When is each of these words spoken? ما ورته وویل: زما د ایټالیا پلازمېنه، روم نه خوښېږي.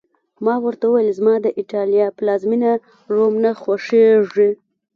ما 0.45 0.55
ورته 0.65 0.83
وویل: 0.87 1.15
زما 1.19 1.35
د 1.41 1.47
ایټالیا 1.59 2.07
پلازمېنه، 2.17 2.71
روم 3.13 3.33
نه 3.43 3.51
خوښېږي. 3.61 4.49